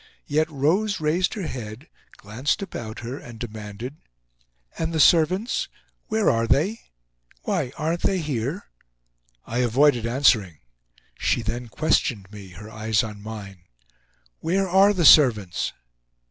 [0.25, 3.97] Yet Rose raised her head, glanced about her and demanded:
[4.75, 5.67] "And the servants?
[6.07, 6.79] Where are they?
[7.43, 8.65] Why, aren't they here?"
[9.45, 10.57] I avoided answering.
[11.19, 13.65] She then questioned me, her eyes on mine.
[14.39, 15.71] "Where are the servants?"